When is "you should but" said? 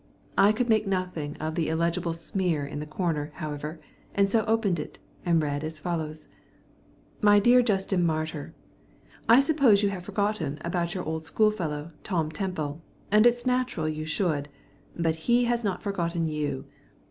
13.87-15.15